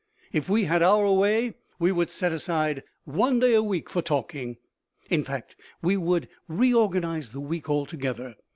If 0.33 0.49
we 0.49 0.63
had 0.63 0.81
our 0.81 1.13
way, 1.13 1.53
we 1.77 1.91
would 1.91 2.09
set 2.09 2.31
aside 2.31 2.81
one 3.03 3.37
day 3.39 3.53
a 3.53 3.61
week 3.61 3.87
for 3.87 4.01
talking. 4.01 4.57
In 5.11 5.23
fact, 5.23 5.55
we 5.83 5.95
would 5.95 6.27
reorganize 6.47 7.29
the 7.29 7.39
week 7.39 7.69
altogether. 7.69 8.33